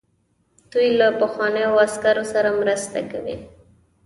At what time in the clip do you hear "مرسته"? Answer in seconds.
2.61-2.99